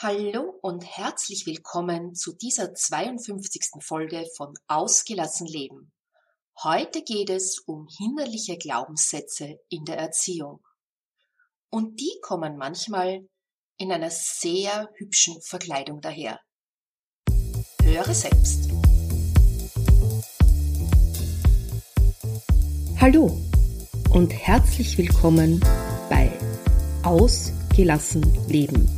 [0.00, 3.82] Hallo und herzlich willkommen zu dieser 52.
[3.82, 5.90] Folge von Ausgelassen Leben.
[6.62, 10.60] Heute geht es um hinderliche Glaubenssätze in der Erziehung.
[11.68, 13.26] Und die kommen manchmal
[13.76, 16.38] in einer sehr hübschen Verkleidung daher.
[17.82, 18.70] Höre selbst.
[23.00, 23.36] Hallo
[24.10, 25.58] und herzlich willkommen
[26.08, 26.30] bei
[27.02, 28.97] Ausgelassen Leben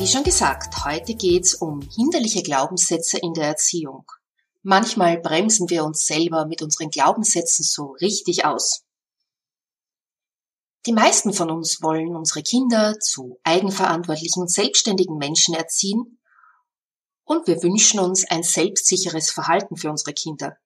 [0.00, 4.10] Wie schon gesagt, heute geht's um hinderliche Glaubenssätze in der Erziehung.
[4.62, 8.86] Manchmal bremsen wir uns selber mit unseren Glaubenssätzen so richtig aus.
[10.86, 16.18] Die meisten von uns wollen unsere Kinder zu eigenverantwortlichen und selbstständigen Menschen erziehen
[17.24, 20.56] und wir wünschen uns ein selbstsicheres Verhalten für unsere Kinder.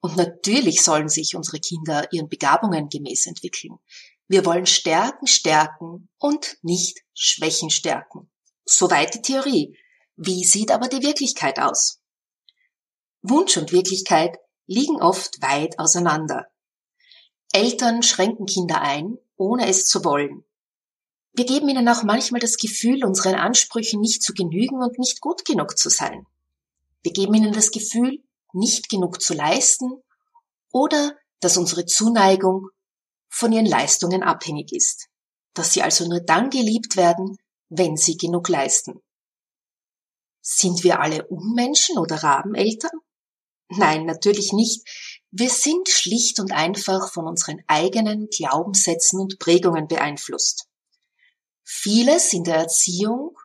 [0.00, 3.78] Und natürlich sollen sich unsere Kinder ihren Begabungen gemäß entwickeln.
[4.26, 8.28] Wir wollen Stärken stärken und nicht Schwächen stärken.
[8.70, 9.78] Soweit die Theorie.
[10.16, 12.02] Wie sieht aber die Wirklichkeit aus?
[13.22, 16.48] Wunsch und Wirklichkeit liegen oft weit auseinander.
[17.50, 20.44] Eltern schränken Kinder ein, ohne es zu wollen.
[21.32, 25.46] Wir geben ihnen auch manchmal das Gefühl, unseren Ansprüchen nicht zu genügen und nicht gut
[25.46, 26.26] genug zu sein.
[27.02, 30.02] Wir geben ihnen das Gefühl, nicht genug zu leisten
[30.72, 32.68] oder dass unsere Zuneigung
[33.30, 35.08] von ihren Leistungen abhängig ist,
[35.54, 39.00] dass sie also nur dann geliebt werden, wenn sie genug leisten.
[40.40, 42.98] Sind wir alle Unmenschen oder Rabeneltern?
[43.68, 44.82] Nein, natürlich nicht.
[45.30, 50.68] Wir sind schlicht und einfach von unseren eigenen Glaubenssätzen und Prägungen beeinflusst.
[51.64, 53.38] Vieles in der Erziehung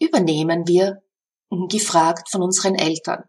[0.00, 1.02] übernehmen wir
[1.48, 3.24] ungefragt von unseren Eltern.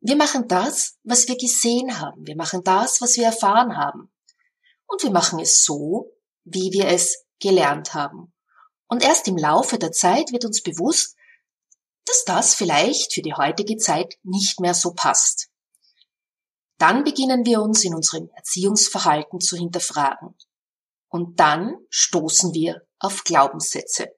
[0.00, 2.26] Wir machen das, was wir gesehen haben.
[2.26, 4.12] Wir machen das, was wir erfahren haben.
[4.86, 6.12] Und wir machen es so,
[6.44, 8.32] wie wir es gelernt haben.
[8.88, 11.16] Und erst im Laufe der Zeit wird uns bewusst,
[12.04, 15.48] dass das vielleicht für die heutige Zeit nicht mehr so passt.
[16.78, 20.36] Dann beginnen wir uns in unserem Erziehungsverhalten zu hinterfragen.
[21.08, 24.14] Und dann stoßen wir auf Glaubenssätze.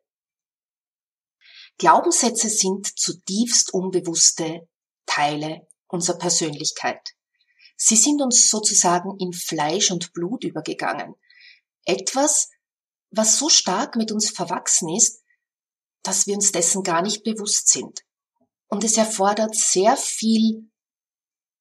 [1.78, 4.68] Glaubenssätze sind zutiefst unbewusste
[5.06, 7.00] Teile unserer Persönlichkeit.
[7.76, 11.14] Sie sind uns sozusagen in Fleisch und Blut übergegangen.
[11.84, 12.50] Etwas,
[13.10, 15.22] was so stark mit uns verwachsen ist,
[16.02, 18.00] dass wir uns dessen gar nicht bewusst sind.
[18.68, 20.70] Und es erfordert sehr viel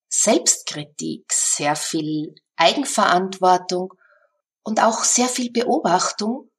[0.09, 3.93] Selbstkritik, sehr viel Eigenverantwortung
[4.63, 6.51] und auch sehr viel Beobachtung,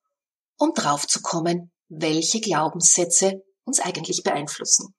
[0.56, 4.94] um draufzukommen, welche Glaubenssätze uns eigentlich beeinflussen.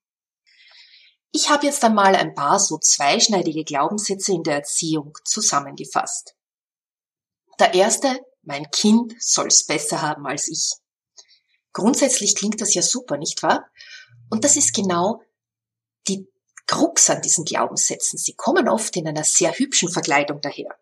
[1.32, 6.36] Ich habe jetzt einmal ein paar so zweischneidige Glaubenssätze in der Erziehung zusammengefasst.
[7.60, 10.74] Der erste mein Kind soll's besser haben als ich.
[11.74, 13.70] Grundsätzlich klingt das ja super, nicht wahr?
[14.30, 15.22] Und das ist genau
[16.08, 16.28] die
[16.68, 18.18] Krux an diesen Glaubenssätzen.
[18.18, 20.78] Sie kommen oft in einer sehr hübschen Verkleidung daher.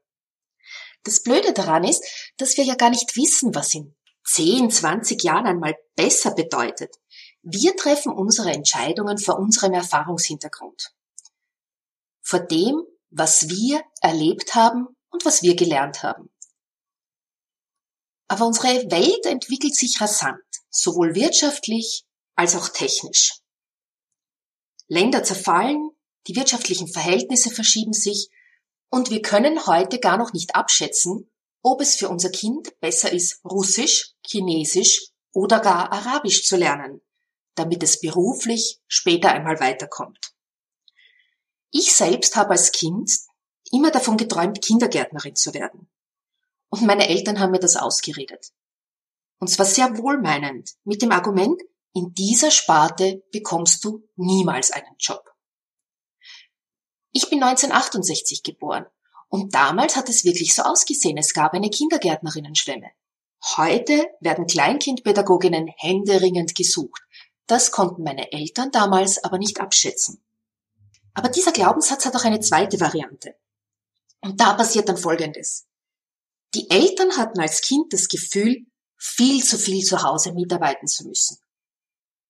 [1.03, 2.03] Das Blöde daran ist,
[2.37, 6.95] dass wir ja gar nicht wissen, was in 10, 20 Jahren einmal besser bedeutet.
[7.41, 10.93] Wir treffen unsere Entscheidungen vor unserem Erfahrungshintergrund.
[12.21, 16.29] Vor dem, was wir erlebt haben und was wir gelernt haben.
[18.27, 22.05] Aber unsere Welt entwickelt sich rasant, sowohl wirtschaftlich
[22.35, 23.39] als auch technisch.
[24.87, 25.91] Länder zerfallen,
[26.27, 28.29] die wirtschaftlichen Verhältnisse verschieben sich
[28.89, 31.29] und wir können heute gar noch nicht abschätzen,
[31.61, 37.01] ob es für unser Kind besser ist, Russisch, Chinesisch oder gar Arabisch zu lernen,
[37.55, 40.33] damit es beruflich später einmal weiterkommt.
[41.71, 43.11] Ich selbst habe als Kind
[43.71, 45.89] immer davon geträumt, Kindergärtnerin zu werden.
[46.69, 48.51] Und meine Eltern haben mir das ausgeredet.
[49.39, 51.61] Und zwar sehr wohlmeinend, mit dem Argument,
[51.93, 55.23] in dieser Sparte bekommst du niemals einen Job.
[57.11, 58.85] Ich bin 1968 geboren
[59.29, 62.91] und damals hat es wirklich so ausgesehen, es gab eine Kindergärtnerinnen-Schwemme.
[63.55, 67.01] Heute werden Kleinkindpädagoginnen händeringend gesucht.
[67.45, 70.23] Das konnten meine Eltern damals aber nicht abschätzen.
[71.13, 73.35] Aber dieser Glaubenssatz hat auch eine zweite Variante.
[74.21, 75.66] Und da passiert dann Folgendes.
[76.53, 78.65] Die Eltern hatten als Kind das Gefühl,
[78.97, 81.37] viel zu viel zu Hause mitarbeiten zu müssen.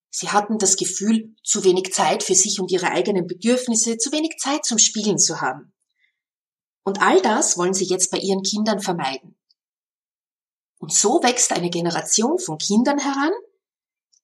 [0.10, 4.38] Sie hatten das Gefühl, zu wenig Zeit für sich und ihre eigenen Bedürfnisse, zu wenig
[4.40, 5.74] Zeit zum Spielen zu haben.
[6.84, 9.38] Und all das wollen sie jetzt bei ihren Kindern vermeiden.
[10.80, 13.34] Und so wächst eine Generation von Kindern heran,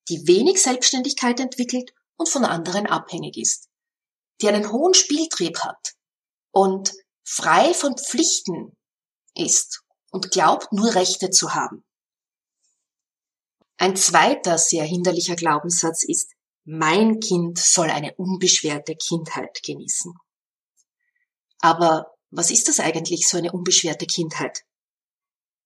[0.10, 3.70] die wenig Selbstständigkeit entwickelt und von anderen abhängig ist,
[4.42, 5.94] die einen hohen Spieltrieb hat
[6.52, 6.94] und
[7.24, 8.76] frei von Pflichten
[9.36, 11.84] ist und glaubt nur Rechte zu haben.
[13.78, 16.32] Ein zweiter sehr hinderlicher Glaubenssatz ist,
[16.64, 20.14] mein Kind soll eine unbeschwerte Kindheit genießen.
[21.60, 24.64] Aber was ist das eigentlich, so eine unbeschwerte Kindheit?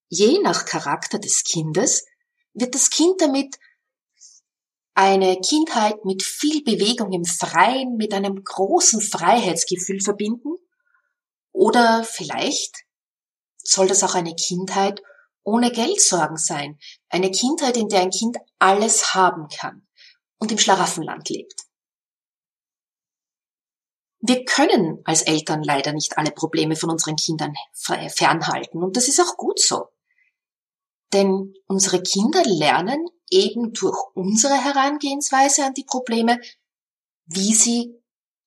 [0.10, 2.06] Je nach Charakter des Kindes
[2.54, 3.58] wird das Kind damit
[4.94, 10.56] eine Kindheit mit viel Bewegung im Freien, mit einem großen Freiheitsgefühl verbinden?
[11.52, 12.87] Oder vielleicht
[13.68, 15.02] soll das auch eine Kindheit
[15.44, 16.78] ohne Geldsorgen sein,
[17.10, 19.88] eine Kindheit, in der ein Kind alles haben kann
[20.40, 21.62] und im Schlaraffenland lebt.
[24.20, 29.22] Wir können als Eltern leider nicht alle Probleme von unseren Kindern fernhalten und das ist
[29.22, 29.88] auch gut so.
[31.14, 36.40] Denn unsere Kinder lernen eben durch unsere Herangehensweise an die Probleme,
[37.26, 37.96] wie sie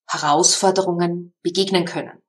[0.06, 2.20] Herausforderungen begegnen können.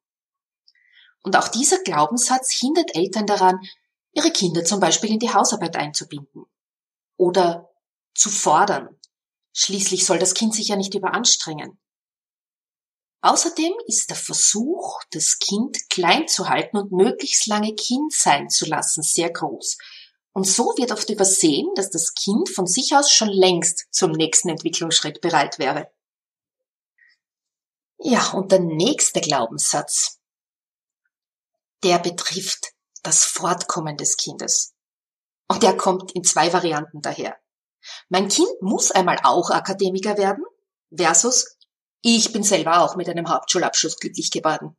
[1.23, 3.59] Und auch dieser Glaubenssatz hindert Eltern daran,
[4.13, 6.45] ihre Kinder zum Beispiel in die Hausarbeit einzubinden
[7.18, 7.69] oder
[8.15, 9.00] zu fordern.
[9.53, 11.77] Schließlich soll das Kind sich ja nicht überanstrengen.
[13.21, 18.65] Außerdem ist der Versuch, das Kind klein zu halten und möglichst lange Kind sein zu
[18.65, 19.77] lassen, sehr groß.
[20.33, 24.50] Und so wird oft übersehen, dass das Kind von sich aus schon längst zum nächsten
[24.50, 25.91] Entwicklungsschritt bereit wäre.
[28.00, 30.20] Ja, und der nächste Glaubenssatz,
[31.83, 32.74] der betrifft
[33.04, 34.74] das Fortkommen des Kindes.
[35.48, 37.38] Und der kommt in zwei Varianten daher.
[38.10, 40.44] Mein Kind muss einmal auch Akademiker werden
[40.95, 41.57] versus
[42.01, 44.75] ich bin selber auch mit einem Hauptschulabschluss glücklich geworden.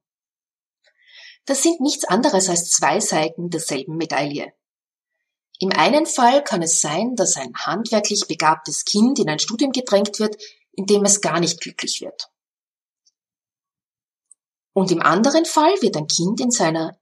[1.44, 4.52] Das sind nichts anderes als zwei Seiten derselben Medaille.
[5.58, 10.18] Im einen Fall kann es sein, dass ein handwerklich begabtes Kind in ein Studium gedrängt
[10.18, 10.36] wird,
[10.72, 12.31] in dem es gar nicht glücklich wird.
[14.72, 16.98] Und im anderen Fall wird ein Kind in seiner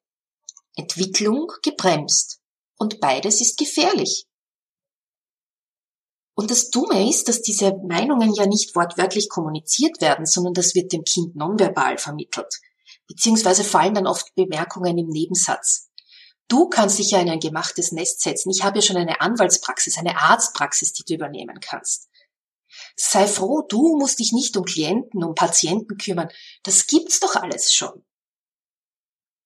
[0.76, 2.40] Entwicklung gebremst.
[2.76, 4.26] Und beides ist gefährlich.
[6.34, 10.92] Und das Dumme ist, dass diese Meinungen ja nicht wortwörtlich kommuniziert werden, sondern das wird
[10.92, 12.60] dem Kind nonverbal vermittelt.
[13.06, 15.90] Beziehungsweise fallen dann oft Bemerkungen im Nebensatz.
[16.48, 18.50] Du kannst dich ja in ein gemachtes Nest setzen.
[18.50, 22.08] Ich habe ja schon eine Anwaltspraxis, eine Arztpraxis, die du übernehmen kannst.
[23.02, 26.28] Sei froh, du musst dich nicht um Klienten, um Patienten kümmern.
[26.64, 28.04] Das gibt's doch alles schon.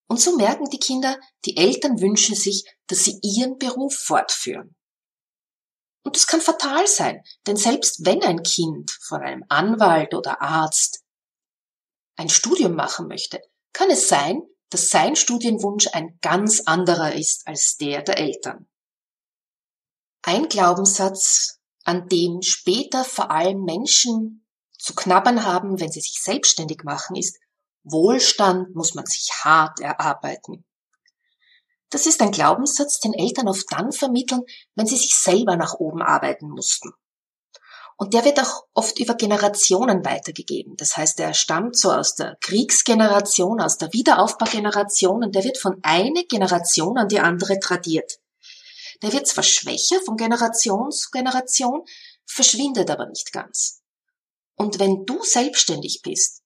[0.09, 4.75] Und so merken die Kinder, die Eltern wünschen sich, dass sie ihren Beruf fortführen.
[6.03, 11.05] Und das kann fatal sein, denn selbst wenn ein Kind von einem Anwalt oder Arzt
[12.17, 13.41] ein Studium machen möchte,
[13.73, 18.69] kann es sein, dass sein Studienwunsch ein ganz anderer ist als der der Eltern.
[20.23, 24.47] Ein Glaubenssatz, an dem später vor allem Menschen
[24.79, 27.39] zu knabbern haben, wenn sie sich selbstständig machen, ist,
[27.85, 30.65] Wohlstand muss man sich hart erarbeiten.
[31.91, 34.43] Das ist ein Glaubenssatz, den Eltern oft dann vermitteln,
[34.75, 36.93] wenn sie sich selber nach oben arbeiten mussten.
[37.97, 40.77] Und der wird auch oft über Generationen weitergegeben.
[40.77, 45.79] Das heißt, er stammt so aus der Kriegsgeneration, aus der Wiederaufbaugeneration und der wird von
[45.83, 48.19] einer Generation an die andere tradiert.
[49.05, 51.85] Der wird zwar schwächer von Generation zu Generation,
[52.25, 53.83] verschwindet aber nicht ganz.
[54.55, 56.43] Und wenn du selbstständig bist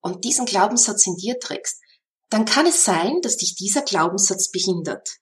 [0.00, 1.80] und diesen Glaubenssatz in dir trägst,
[2.28, 5.18] dann kann es sein, dass dich dieser Glaubenssatz behindert.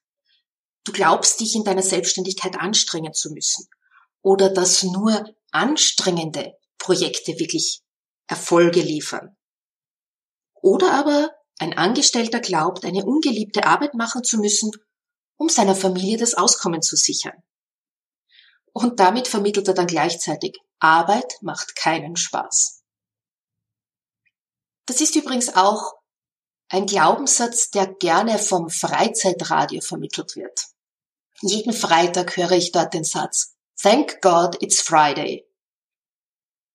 [0.83, 3.67] Du glaubst, dich in deiner Selbstständigkeit anstrengen zu müssen
[4.23, 7.83] oder dass nur anstrengende Projekte wirklich
[8.25, 9.37] Erfolge liefern.
[10.55, 14.71] Oder aber ein Angestellter glaubt, eine ungeliebte Arbeit machen zu müssen,
[15.41, 17.41] um seiner Familie das Auskommen zu sichern.
[18.73, 22.83] Und damit vermittelt er dann gleichzeitig, Arbeit macht keinen Spaß.
[24.85, 25.95] Das ist übrigens auch
[26.69, 30.67] ein Glaubenssatz, der gerne vom Freizeitradio vermittelt wird.
[31.41, 35.49] Jeden Freitag höre ich dort den Satz, Thank God it's Friday.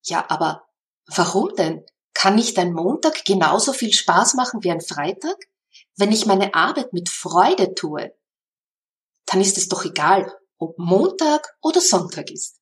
[0.02, 0.66] Ja, aber
[1.06, 1.86] warum denn?
[2.14, 5.36] Kann nicht ein Montag genauso viel Spaß machen wie ein Freitag?
[5.96, 8.12] Wenn ich meine Arbeit mit Freude tue,
[9.26, 12.60] dann ist es doch egal, ob Montag oder Sonntag ist.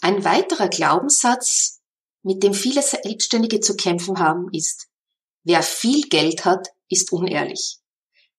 [0.00, 1.80] Ein weiterer Glaubenssatz,
[2.22, 4.88] mit dem viele Selbstständige zu kämpfen haben, ist,
[5.44, 7.78] wer viel Geld hat, ist unehrlich.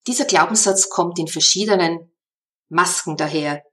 [0.07, 2.11] Dieser Glaubenssatz kommt in verschiedenen
[2.69, 3.63] Masken daher.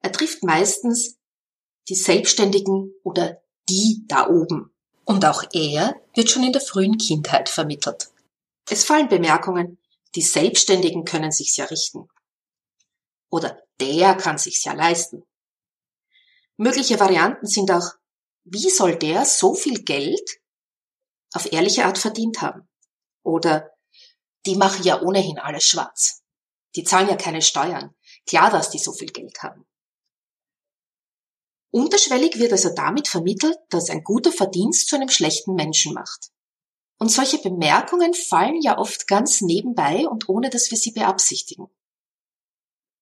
[0.00, 1.16] Er trifft meistens
[1.88, 4.72] die Selbstständigen oder die da oben.
[5.04, 8.08] Und auch er wird schon in der frühen Kindheit vermittelt.
[8.68, 9.78] Es fallen Bemerkungen,
[10.16, 12.08] die Selbstständigen können sich's ja richten.
[13.36, 15.22] Oder der kann sich's ja leisten.
[16.56, 17.92] Mögliche Varianten sind auch,
[18.44, 20.40] wie soll der so viel Geld
[21.34, 22.66] auf ehrliche Art verdient haben?
[23.22, 23.70] Oder
[24.46, 26.22] die machen ja ohnehin alles schwarz.
[26.76, 27.94] Die zahlen ja keine Steuern.
[28.26, 29.66] Klar, dass die so viel Geld haben.
[31.70, 36.30] Unterschwellig wird also damit vermittelt, dass ein guter Verdienst zu einem schlechten Menschen macht.
[36.98, 41.68] Und solche Bemerkungen fallen ja oft ganz nebenbei und ohne dass wir sie beabsichtigen.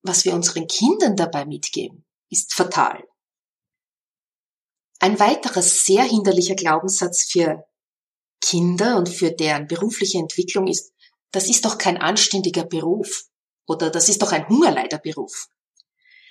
[0.06, 3.02] Was wir unseren Kindern dabei mitgeben, ist fatal.
[5.00, 7.64] Ein weiterer sehr hinderlicher Glaubenssatz für
[8.42, 10.92] Kinder und für deren berufliche Entwicklung ist,
[11.30, 13.24] das ist doch kein anständiger Beruf
[13.66, 15.48] oder das ist doch ein Hungerleiderberuf.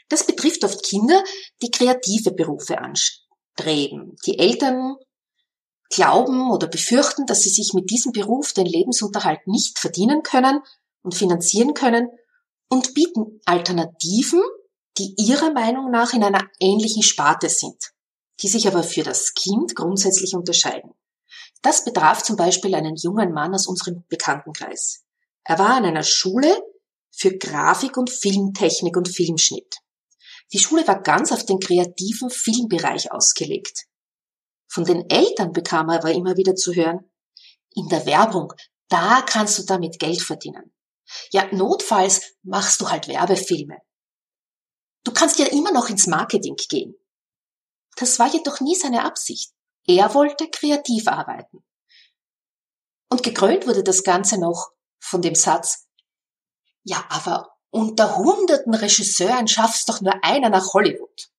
[0.07, 1.23] Das betrifft oft Kinder,
[1.63, 4.15] die kreative Berufe anstreben.
[4.27, 4.97] Die Eltern
[5.89, 10.61] glauben oder befürchten, dass sie sich mit diesem Beruf den Lebensunterhalt nicht verdienen können
[11.01, 12.11] und finanzieren können
[12.70, 14.41] und bieten Alternativen,
[14.98, 17.91] die ihrer Meinung nach in einer ähnlichen Sparte sind,
[18.41, 20.91] die sich aber für das Kind grundsätzlich unterscheiden.
[21.62, 25.03] Das betraf zum Beispiel einen jungen Mann aus unserem Bekanntenkreis.
[25.43, 26.62] Er war an einer Schule
[27.10, 29.77] für Grafik und Filmtechnik und Filmschnitt.
[30.51, 33.86] Die Schule war ganz auf den kreativen Filmbereich ausgelegt.
[34.67, 37.10] Von den Eltern bekam er aber immer wieder zu hören,
[37.75, 38.53] in der Werbung,
[38.89, 40.74] da kannst du damit Geld verdienen.
[41.32, 43.77] Ja, notfalls machst du halt Werbefilme.
[45.03, 46.96] Du kannst ja immer noch ins Marketing gehen.
[47.96, 49.53] Das war jedoch nie seine Absicht.
[49.86, 51.63] Er wollte kreativ arbeiten.
[53.10, 55.88] Und gekrönt wurde das Ganze noch von dem Satz,
[56.84, 61.29] ja, aber unter hunderten Regisseuren schaffst doch nur einer nach Hollywood.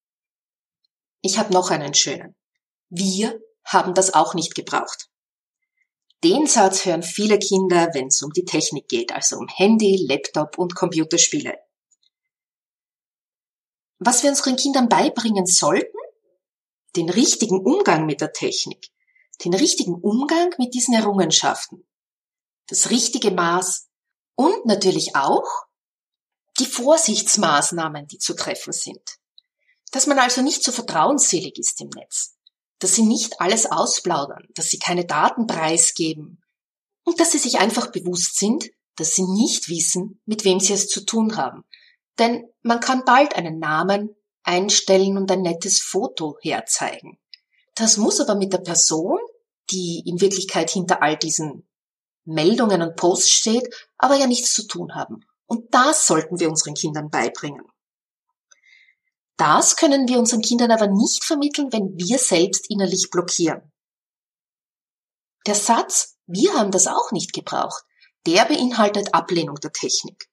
[1.21, 2.35] Ich habe noch einen schönen.
[2.89, 5.11] Wir haben das auch nicht gebraucht.
[6.25, 10.57] Den Satz hören viele Kinder, wenn es um die Technik geht, also um Handy, Laptop
[10.57, 11.59] und Computerspiele.
[13.99, 15.99] Was wir unseren Kindern beibringen sollten?
[16.97, 18.89] Den richtigen Umgang mit der Technik,
[19.45, 21.87] den richtigen Umgang mit diesen Errungenschaften,
[22.69, 23.89] das richtige Maß
[24.35, 25.67] und natürlich auch
[26.59, 29.19] die Vorsichtsmaßnahmen, die zu treffen sind.
[29.91, 32.34] Dass man also nicht so vertrauensselig ist im Netz,
[32.79, 36.43] dass sie nicht alles ausplaudern, dass sie keine Daten preisgeben
[37.05, 40.89] und dass sie sich einfach bewusst sind, dass sie nicht wissen, mit wem sie es
[40.89, 41.65] zu tun haben.
[42.19, 47.19] Denn man kann bald einen Namen einstellen und ein nettes Foto herzeigen.
[47.75, 49.19] Das muss aber mit der Person,
[49.71, 51.67] die in Wirklichkeit hinter all diesen
[52.25, 55.25] Meldungen und Posts steht, aber ja nichts zu tun haben.
[55.47, 57.65] Und das sollten wir unseren Kindern beibringen.
[59.37, 63.73] Das können wir unseren Kindern aber nicht vermitteln, wenn wir selbst innerlich blockieren.
[65.47, 67.85] Der Satz, wir haben das auch nicht gebraucht,
[68.27, 70.31] der beinhaltet Ablehnung der Technik.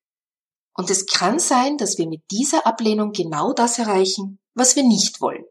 [0.73, 5.19] Und es kann sein, dass wir mit dieser Ablehnung genau das erreichen, was wir nicht
[5.19, 5.43] wollen,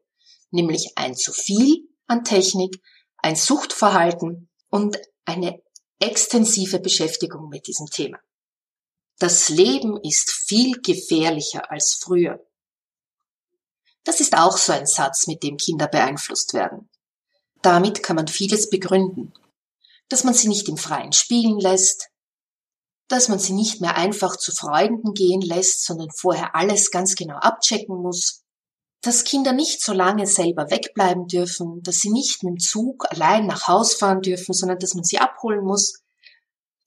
[0.50, 2.80] nämlich ein zu viel an Technik,
[3.18, 5.62] ein Suchtverhalten und eine
[5.98, 8.18] extensive Beschäftigung mit diesem Thema.
[9.18, 12.40] Das Leben ist viel gefährlicher als früher.
[14.04, 16.88] Das ist auch so ein Satz, mit dem Kinder beeinflusst werden.
[17.62, 19.32] Damit kann man vieles begründen.
[20.08, 22.08] Dass man sie nicht im Freien spielen lässt,
[23.08, 27.36] dass man sie nicht mehr einfach zu Freunden gehen lässt, sondern vorher alles ganz genau
[27.36, 28.44] abchecken muss,
[29.02, 33.46] dass Kinder nicht so lange selber wegbleiben dürfen, dass sie nicht mit dem Zug allein
[33.46, 36.02] nach Haus fahren dürfen, sondern dass man sie abholen muss.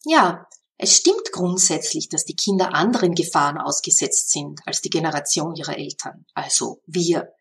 [0.05, 0.47] Ja,
[0.83, 6.25] es stimmt grundsätzlich, dass die Kinder anderen Gefahren ausgesetzt sind als die Generation ihrer Eltern,
[6.33, 7.33] also wir.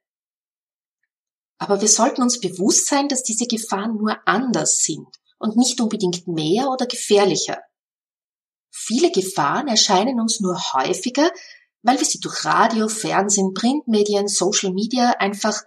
[1.59, 5.09] Aber wir sollten uns bewusst sein, dass diese Gefahren nur anders sind
[5.39, 7.59] und nicht unbedingt mehr oder gefährlicher.
[8.71, 11.29] Viele Gefahren erscheinen uns nur häufiger,
[11.83, 15.61] weil wir sie durch Radio, Fernsehen, Printmedien, Social Media einfach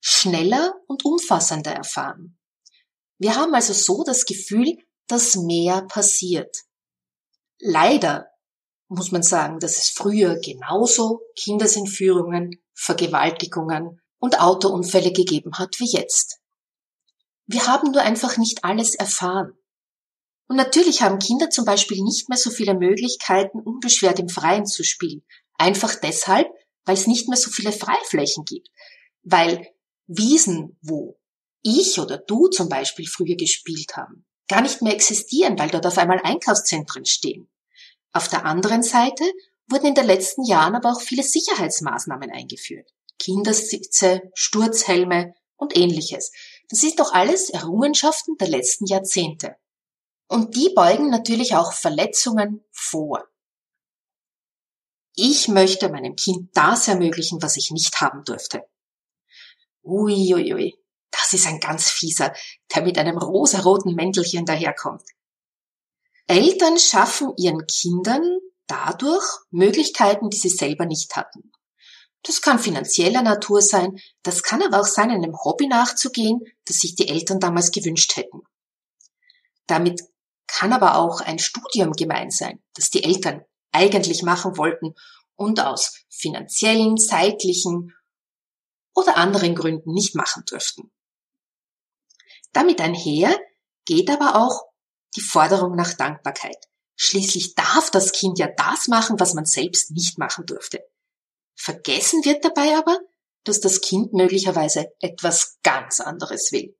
[0.00, 2.36] schneller und umfassender erfahren.
[3.18, 6.64] Wir haben also so das Gefühl, dass mehr passiert.
[7.60, 8.28] Leider
[8.88, 16.40] muss man sagen, dass es früher genauso Kindesentführungen, Vergewaltigungen und Autounfälle gegeben hat wie jetzt.
[17.46, 19.52] Wir haben nur einfach nicht alles erfahren.
[20.46, 24.84] Und natürlich haben Kinder zum Beispiel nicht mehr so viele Möglichkeiten, unbeschwert im Freien zu
[24.84, 25.22] spielen,
[25.56, 26.48] Einfach deshalb,
[26.84, 28.68] weil es nicht mehr so viele Freiflächen gibt.
[29.22, 29.68] Weil
[30.06, 31.18] Wiesen, wo
[31.62, 35.98] ich oder du zum Beispiel früher gespielt haben, gar nicht mehr existieren, weil dort auf
[35.98, 37.48] einmal Einkaufszentren stehen.
[38.12, 39.24] Auf der anderen Seite
[39.68, 42.92] wurden in den letzten Jahren aber auch viele Sicherheitsmaßnahmen eingeführt.
[43.18, 46.32] Kindersitze, Sturzhelme und ähnliches.
[46.68, 49.56] Das ist doch alles Errungenschaften der letzten Jahrzehnte.
[50.28, 53.24] Und die beugen natürlich auch Verletzungen vor.
[55.16, 58.64] Ich möchte meinem Kind das ermöglichen, was ich nicht haben durfte.
[59.82, 60.83] Uiuiui, ui, ui.
[61.24, 62.34] Das ist ein ganz fieser,
[62.74, 65.02] der mit einem rosaroten Mäntelchen daherkommt.
[66.26, 71.50] Eltern schaffen ihren Kindern dadurch Möglichkeiten, die sie selber nicht hatten.
[72.24, 76.94] Das kann finanzieller Natur sein, das kann aber auch sein, einem Hobby nachzugehen, das sich
[76.94, 78.42] die Eltern damals gewünscht hätten.
[79.66, 80.02] Damit
[80.46, 84.94] kann aber auch ein Studium gemeint sein, das die Eltern eigentlich machen wollten
[85.36, 87.94] und aus finanziellen, zeitlichen
[88.94, 90.93] oder anderen Gründen nicht machen dürften.
[92.54, 93.38] Damit einher
[93.84, 94.62] geht aber auch
[95.16, 96.56] die Forderung nach Dankbarkeit.
[96.96, 100.80] Schließlich darf das Kind ja das machen, was man selbst nicht machen durfte.
[101.56, 102.98] Vergessen wird dabei aber,
[103.42, 106.76] dass das Kind möglicherweise etwas ganz anderes will.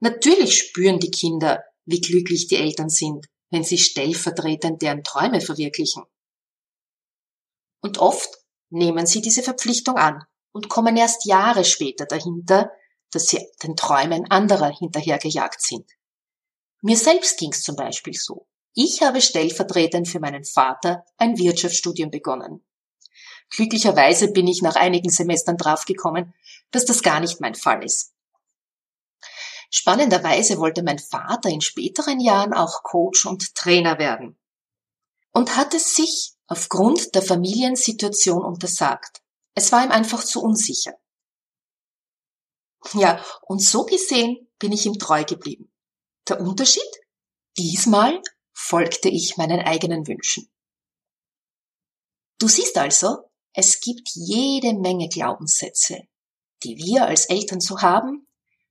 [0.00, 6.04] Natürlich spüren die Kinder, wie glücklich die Eltern sind, wenn sie stellvertretend deren Träume verwirklichen.
[7.80, 8.28] Und oft
[8.68, 12.70] nehmen sie diese Verpflichtung an und kommen erst Jahre später dahinter,
[13.10, 15.90] dass sie den Träumen anderer hinterhergejagt sind.
[16.80, 18.46] Mir selbst ging es zum Beispiel so.
[18.74, 22.64] Ich habe stellvertretend für meinen Vater ein Wirtschaftsstudium begonnen.
[23.50, 26.34] Glücklicherweise bin ich nach einigen Semestern draufgekommen,
[26.70, 28.12] dass das gar nicht mein Fall ist.
[29.70, 34.38] Spannenderweise wollte mein Vater in späteren Jahren auch Coach und Trainer werden
[35.32, 39.22] und hat es sich aufgrund der Familiensituation untersagt.
[39.54, 40.94] Es war ihm einfach zu unsicher.
[42.94, 45.72] Ja, und so gesehen bin ich ihm treu geblieben.
[46.28, 46.82] Der Unterschied?
[47.56, 50.48] Diesmal folgte ich meinen eigenen Wünschen.
[52.38, 56.02] Du siehst also, es gibt jede Menge Glaubenssätze,
[56.62, 58.26] die wir als Eltern so haben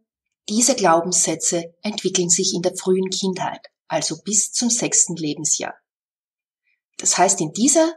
[0.48, 5.74] diese Glaubenssätze entwickeln sich in der frühen Kindheit, also bis zum sechsten Lebensjahr.
[6.98, 7.94] Das heißt, in dieser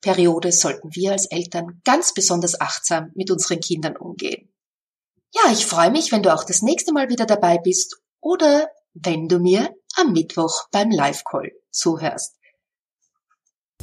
[0.00, 4.52] Periode sollten wir als Eltern ganz besonders achtsam mit unseren Kindern umgehen.
[5.34, 9.28] Ja, ich freue mich, wenn du auch das nächste Mal wieder dabei bist oder wenn
[9.28, 12.36] du mir am Mittwoch beim Live-Call zuhörst.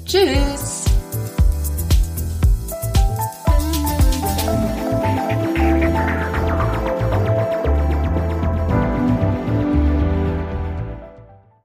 [0.05, 0.94] Tschüss!